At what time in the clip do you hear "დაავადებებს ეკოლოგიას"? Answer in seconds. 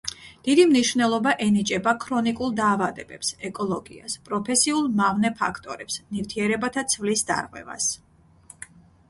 2.59-4.17